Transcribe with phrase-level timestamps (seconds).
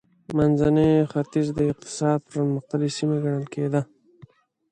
[0.37, 3.81] منځنی ختیځ د اقتصاد پرمختللې سیمه ګڼل کېده.